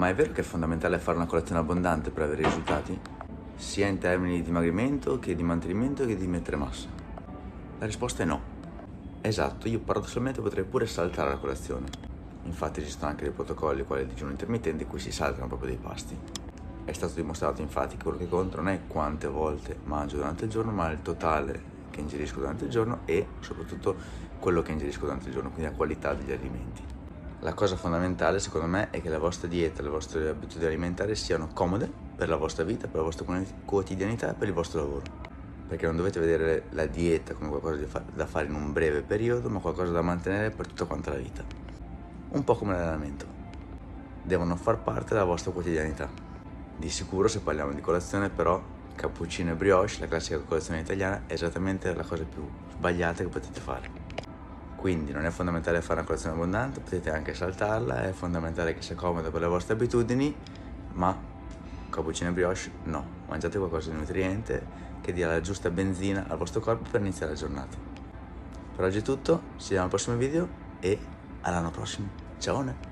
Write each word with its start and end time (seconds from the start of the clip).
Ma 0.00 0.08
è 0.08 0.14
vero 0.14 0.32
che 0.32 0.40
è 0.40 0.44
fondamentale 0.44 0.98
fare 0.98 1.18
una 1.18 1.26
colazione 1.26 1.60
abbondante 1.60 2.08
per 2.10 2.22
avere 2.22 2.44
risultati? 2.44 2.98
Sia 3.54 3.86
in 3.86 3.98
termini 3.98 4.36
di 4.36 4.42
dimagrimento 4.44 5.18
che 5.18 5.34
di 5.34 5.42
mantenimento 5.42 6.06
che 6.06 6.16
di 6.16 6.26
mettere 6.26 6.56
massa? 6.56 6.88
La 7.78 7.84
risposta 7.84 8.22
è 8.22 8.24
no. 8.24 8.40
Esatto, 9.20 9.68
io 9.68 9.78
paradossalmente 9.80 10.40
potrei 10.40 10.64
pure 10.64 10.86
saltare 10.86 11.28
la 11.28 11.36
colazione. 11.36 11.88
Infatti 12.44 12.80
esistono 12.80 13.10
anche 13.10 13.24
dei 13.24 13.32
protocolli 13.34 13.84
quali 13.84 14.04
il 14.04 14.08
digiuno 14.08 14.30
intermittente 14.30 14.84
in 14.84 14.88
cui 14.88 15.00
si 15.00 15.12
saltano 15.12 15.48
proprio 15.48 15.68
dei 15.68 15.78
pasti. 15.78 16.16
È 16.82 16.92
stato 16.92 17.12
dimostrato 17.16 17.60
infatti 17.60 17.98
che 17.98 18.02
quello 18.02 18.16
che 18.16 18.26
conta 18.26 18.56
non 18.56 18.68
è 18.68 18.80
quante 18.86 19.26
volte 19.26 19.80
mangio 19.84 20.16
durante 20.16 20.44
il 20.44 20.50
giorno, 20.50 20.72
ma 20.72 20.90
il 20.90 21.02
totale 21.02 21.62
che 21.90 22.00
ingerisco 22.00 22.38
durante 22.38 22.64
il 22.64 22.70
giorno 22.70 23.00
e 23.04 23.26
soprattutto 23.40 23.94
quello 24.38 24.62
che 24.62 24.72
ingerisco 24.72 25.02
durante 25.02 25.26
il 25.26 25.34
giorno, 25.34 25.50
quindi 25.50 25.70
la 25.70 25.76
qualità 25.76 26.14
degli 26.14 26.32
alimenti. 26.32 26.99
La 27.42 27.54
cosa 27.54 27.74
fondamentale 27.74 28.38
secondo 28.38 28.66
me 28.66 28.90
è 28.90 29.00
che 29.00 29.08
la 29.08 29.18
vostra 29.18 29.48
dieta, 29.48 29.80
le 29.80 29.88
vostre 29.88 30.28
abitudini 30.28 30.66
alimentari 30.66 31.16
siano 31.16 31.48
comode 31.54 31.90
per 32.14 32.28
la 32.28 32.36
vostra 32.36 32.64
vita, 32.64 32.86
per 32.86 32.96
la 32.96 33.02
vostra 33.02 33.24
quotidianità 33.64 34.32
e 34.32 34.34
per 34.34 34.46
il 34.48 34.52
vostro 34.52 34.80
lavoro. 34.80 35.04
Perché 35.66 35.86
non 35.86 35.96
dovete 35.96 36.20
vedere 36.20 36.64
la 36.72 36.84
dieta 36.84 37.32
come 37.32 37.48
qualcosa 37.48 38.04
da 38.14 38.26
fare 38.26 38.44
in 38.44 38.54
un 38.54 38.74
breve 38.74 39.00
periodo, 39.00 39.48
ma 39.48 39.58
qualcosa 39.58 39.90
da 39.90 40.02
mantenere 40.02 40.50
per 40.50 40.66
tutta 40.66 40.84
quanta 40.84 41.12
la 41.12 41.16
vita. 41.16 41.42
Un 42.32 42.44
po' 42.44 42.56
come 42.56 42.74
l'allenamento. 42.74 43.24
Devono 44.22 44.54
far 44.56 44.82
parte 44.82 45.14
della 45.14 45.24
vostra 45.24 45.50
quotidianità. 45.50 46.10
Di 46.76 46.90
sicuro 46.90 47.26
se 47.26 47.40
parliamo 47.40 47.72
di 47.72 47.80
colazione 47.80 48.28
però 48.28 48.62
cappuccino 48.94 49.52
e 49.52 49.54
brioche, 49.54 49.96
la 50.00 50.08
classica 50.08 50.38
colazione 50.40 50.80
italiana, 50.80 51.22
è 51.26 51.32
esattamente 51.32 51.94
la 51.94 52.04
cosa 52.04 52.22
più 52.24 52.46
sbagliata 52.74 53.22
che 53.22 53.30
potete 53.30 53.60
fare. 53.60 53.99
Quindi 54.80 55.12
non 55.12 55.26
è 55.26 55.30
fondamentale 55.30 55.82
fare 55.82 55.98
una 55.98 56.04
colazione 56.04 56.36
abbondante, 56.36 56.80
potete 56.80 57.10
anche 57.10 57.34
saltarla, 57.34 58.04
è 58.04 58.12
fondamentale 58.12 58.72
che 58.72 58.80
sia 58.80 58.94
comoda 58.94 59.30
per 59.30 59.42
le 59.42 59.46
vostre 59.46 59.74
abitudini, 59.74 60.34
ma 60.92 61.14
cappuccino 61.90 62.30
e 62.30 62.32
brioche 62.32 62.70
no, 62.84 63.04
mangiate 63.28 63.58
qualcosa 63.58 63.90
di 63.90 63.98
nutriente 63.98 64.64
che 65.02 65.12
dia 65.12 65.26
la 65.26 65.42
giusta 65.42 65.68
benzina 65.68 66.24
al 66.28 66.38
vostro 66.38 66.60
corpo 66.60 66.88
per 66.90 67.02
iniziare 67.02 67.32
la 67.32 67.38
giornata. 67.38 67.76
Per 68.74 68.82
oggi 68.82 69.00
è 69.00 69.02
tutto, 69.02 69.42
ci 69.56 69.64
vediamo 69.64 69.84
al 69.84 69.90
prossimo 69.90 70.16
video 70.16 70.48
e 70.80 70.98
all'anno 71.42 71.70
prossimo. 71.70 72.08
Ciao! 72.38 72.88